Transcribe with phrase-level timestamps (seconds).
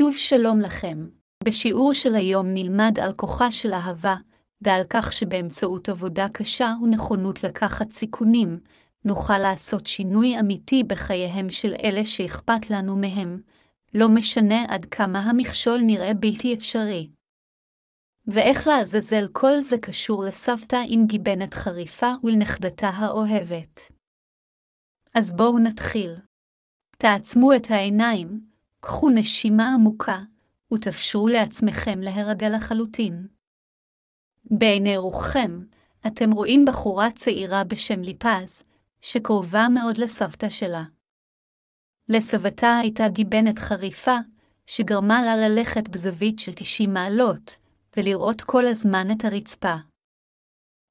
[0.00, 1.08] שוב שלום לכם.
[1.44, 4.16] בשיעור של היום נלמד על כוחה של אהבה,
[4.62, 8.60] ועל כך שבאמצעות עבודה קשה ונכונות לקחת סיכונים,
[9.04, 13.40] נוכל לעשות שינוי אמיתי בחייהם של אלה שאכפת לנו מהם,
[13.94, 17.10] לא משנה עד כמה המכשול נראה בלתי אפשרי.
[18.26, 23.80] ואיך לעזאזל כל זה קשור לסבתא עם גיבנת חריפה ולנכדתה האוהבת.
[25.14, 26.16] אז בואו נתחיל.
[26.98, 28.49] תעצמו את העיניים,
[28.80, 30.18] קחו נשימה עמוקה,
[30.74, 33.26] ותפשרו לעצמכם להירגע לחלוטין.
[34.44, 35.60] בעיני רוחכם,
[36.06, 38.62] אתם רואים בחורה צעירה בשם ליפז,
[39.00, 40.82] שקרובה מאוד לסבתא שלה.
[42.08, 44.16] לסבתה הייתה גיבנת חריפה,
[44.66, 47.58] שגרמה לה ללכת בזווית של 90 מעלות,
[47.96, 49.74] ולראות כל הזמן את הרצפה.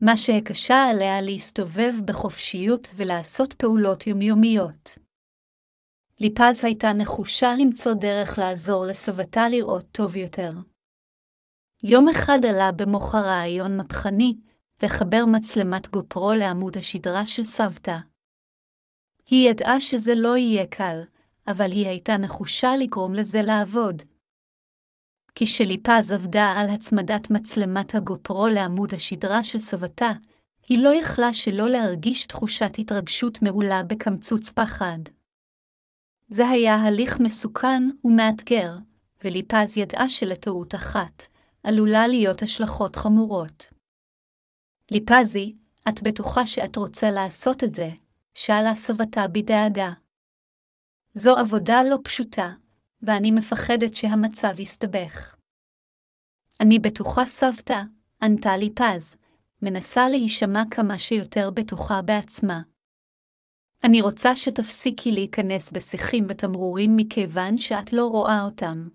[0.00, 4.98] מה שהקשה עליה להסתובב בחופשיות ולעשות פעולות יומיומיות.
[6.20, 10.52] ליפז הייתה נחושה למצוא דרך לעזור לסבתה לראות טוב יותר.
[11.82, 14.36] יום אחד עלה במוח הרעיון מהפכני
[14.82, 17.96] לחבר מצלמת גופרו לעמוד השדרה של סבתא.
[19.30, 21.00] היא ידעה שזה לא יהיה קל,
[21.46, 24.02] אבל היא הייתה נחושה לגרום לזה לעבוד.
[25.34, 30.10] כשליפז עבדה על הצמדת מצלמת הגופרו לעמוד השדרה של סבתה,
[30.68, 34.98] היא לא יכלה שלא להרגיש תחושת התרגשות מעולה בקמצוץ פחד.
[36.32, 38.76] זה היה הליך מסוכן ומאתגר,
[39.24, 41.26] וליפז ידעה שלטעות אחת
[41.62, 43.72] עלולה להיות השלכות חמורות.
[44.90, 45.56] ליפזי,
[45.88, 47.90] את בטוחה שאת רוצה לעשות את זה?
[48.34, 49.92] שאלה סבתה בדאגה.
[51.14, 52.52] זו עבודה לא פשוטה,
[53.02, 55.34] ואני מפחדת שהמצב יסתבך.
[56.60, 57.82] אני בטוחה סבתא,
[58.22, 59.16] ענתה ליפז,
[59.62, 62.60] מנסה להישמע כמה שיותר בטוחה בעצמה.
[63.84, 68.88] אני רוצה שתפסיקי להיכנס בשיחים ותמרורים מכיוון שאת לא רואה אותם.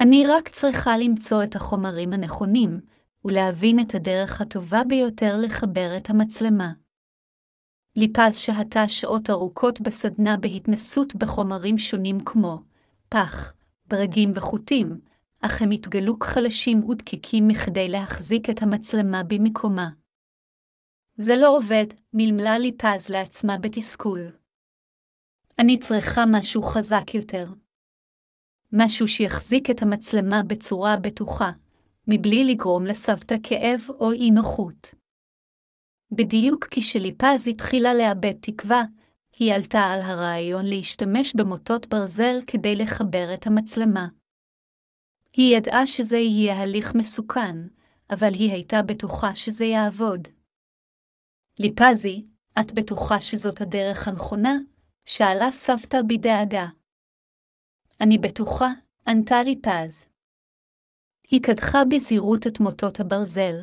[0.00, 2.80] אני רק צריכה למצוא את החומרים הנכונים,
[3.24, 6.72] ולהבין את הדרך הטובה ביותר לחבר את המצלמה.
[7.96, 12.58] ליפז שהתה שעות ארוכות בסדנה בהתנסות בחומרים שונים כמו
[13.08, 13.52] פח,
[13.86, 15.00] ברגים וחוטים,
[15.40, 19.88] אך הם התגלו כחלשים ודקיקים מכדי להחזיק את המצלמה במקומה.
[21.18, 24.30] זה לא עובד, מלמלה ליפז לעצמה בתסכול.
[25.58, 27.46] אני צריכה משהו חזק יותר.
[28.72, 31.50] משהו שיחזיק את המצלמה בצורה בטוחה,
[32.08, 34.94] מבלי לגרום לסבתא כאב או אי נוחות.
[36.12, 38.82] בדיוק כשליפז התחילה לאבד תקווה,
[39.38, 44.08] היא עלתה על הרעיון להשתמש במוטות ברזל כדי לחבר את המצלמה.
[45.32, 47.56] היא ידעה שזה יהיה הליך מסוכן,
[48.10, 50.35] אבל היא הייתה בטוחה שזה יעבוד.
[51.60, 52.26] ליפזי,
[52.60, 54.58] את בטוחה שזאת הדרך הנכונה?
[55.04, 56.66] שאלה סבתא בדאגה.
[58.00, 58.68] אני בטוחה,
[59.06, 60.06] ענתה ליפז.
[61.30, 63.54] היא קדחה בזהירות את מוטות הברזל,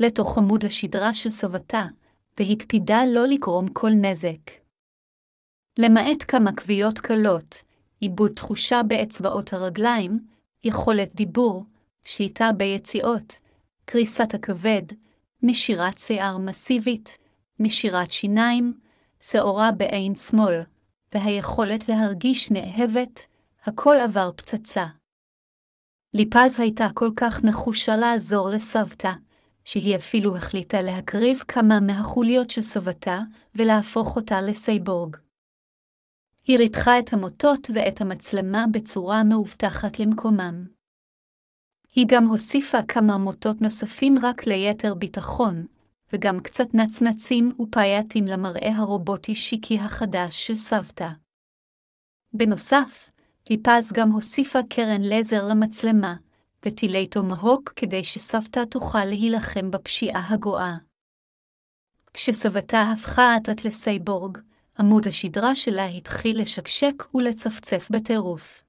[0.00, 1.86] לתוך עמוד השדרה של סבתה,
[2.40, 4.50] והקפידה לא לגרום כל נזק.
[5.78, 7.56] למעט כמה כוויות קלות,
[8.00, 10.26] עיבוד תחושה באצבעות הרגליים,
[10.64, 11.64] יכולת דיבור,
[12.04, 13.34] שליטה ביציאות,
[13.84, 14.82] קריסת הכבד,
[15.42, 17.18] נשירת שיער מסיבית,
[17.60, 18.78] נשירת שיניים,
[19.20, 20.60] שעורה בעין שמאל,
[21.14, 23.20] והיכולת להרגיש נאהבת,
[23.64, 24.86] הכל עבר פצצה.
[26.14, 29.12] ליפז הייתה כל כך נחושה לעזור לסבתא,
[29.64, 33.20] שהיא אפילו החליטה להקריב כמה מהחוליות של סבתה
[33.54, 35.16] ולהפוך אותה לסייבורג.
[36.44, 40.66] היא ריתחה את המוטות ואת המצלמה בצורה מאובטחת למקומם.
[41.94, 45.66] היא גם הוסיפה כמה מוטות נוספים רק ליתר ביטחון,
[46.12, 51.08] וגם קצת נצנצים ופייטים למראה הרובוטי שיקי החדש של סבתא.
[52.32, 53.10] בנוסף,
[53.50, 56.14] ליפז גם הוסיפה קרן לזר למצלמה,
[56.66, 60.76] וטילי תומהוק כדי שסבתא תוכל להילחם בפשיעה הגואה.
[62.14, 64.38] כשסבתה הפכה עתת לסייבורג,
[64.78, 68.64] עמוד השדרה שלה התחיל לשקשק ולצפצף בטירוף.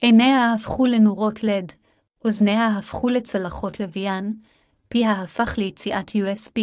[0.00, 1.72] עיניה הפכו לנורות לד,
[2.24, 4.34] אוזניה הפכו לצלחות לוויין,
[4.92, 6.60] פיה הפך ליציאת USB,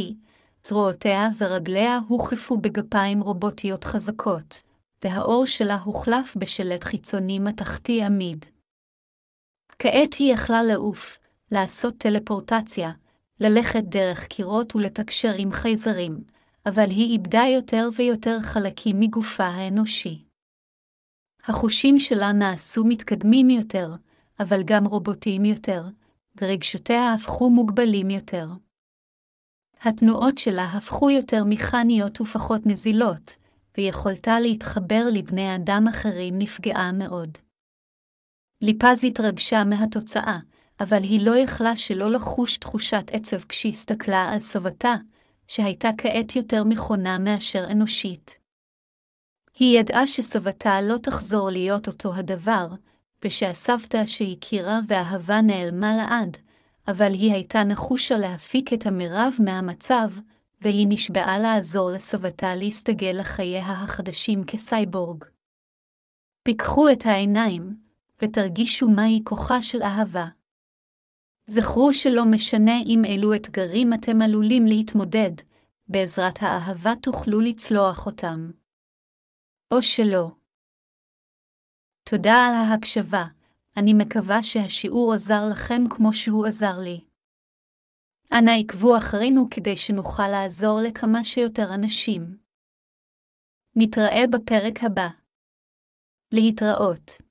[0.68, 4.62] זרועותיה ורגליה הוחלפו בגפיים רובוטיות חזקות,
[5.04, 8.46] והאור שלה הוחלף בשלט חיצוני מתכתי עמיד.
[9.80, 11.20] כעת היא יכלה לעוף,
[11.52, 12.92] לעשות טלפורטציה,
[13.40, 16.24] ללכת דרך קירות ולתקשר עם חייזרים,
[16.66, 20.24] אבל היא איבדה יותר ויותר חלקים מגופה האנושי.
[21.44, 23.96] החושים שלה נעשו מתקדמים יותר,
[24.40, 25.84] אבל גם רובוטיים יותר,
[26.42, 28.48] ורגשותיה הפכו מוגבלים יותר.
[29.82, 33.38] התנועות שלה הפכו יותר מכניות ופחות נזילות,
[33.78, 37.38] ויכולתה להתחבר לבני אדם אחרים נפגעה מאוד.
[38.62, 40.38] ליפז התרגשה מהתוצאה,
[40.80, 44.96] אבל היא לא יכלה שלא לחוש תחושת עצב כשהסתכלה על סבתה,
[45.48, 48.38] שהייתה כעת יותר מכונה מאשר אנושית.
[49.60, 52.68] היא ידעה שסבתה לא תחזור להיות אותו הדבר,
[53.26, 56.38] ושהסבתא שהכירה ואהבה נעלמה לעד,
[56.88, 60.10] אבל היא הייתה נחושה להפיק את המרב מהמצב,
[60.62, 65.24] והיא נשבעה לעזור לסבתה להסתגל לחייה החדשים כסייבורג.
[66.44, 67.78] פיקחו את העיניים,
[68.22, 70.28] ותרגישו מהי כוחה של אהבה.
[71.48, 75.32] זכרו שלא משנה עם אילו אתגרים אתם עלולים להתמודד,
[75.88, 78.52] בעזרת האהבה תוכלו לצלוח אותם.
[79.74, 80.37] או שלא.
[82.10, 83.26] תודה על ההקשבה,
[83.78, 87.02] אני מקווה שהשיעור עזר לכם כמו שהוא עזר לי.
[88.32, 92.38] אנא עקבו אחרינו כדי שנוכל לעזור לכמה שיותר אנשים.
[93.76, 95.08] נתראה בפרק הבא.
[96.34, 97.27] להתראות.